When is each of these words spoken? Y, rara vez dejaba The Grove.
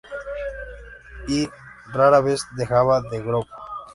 Y, 1.27 1.47
rara 1.93 2.21
vez 2.21 2.41
dejaba 2.57 3.03
The 3.07 3.21
Grove. 3.21 3.45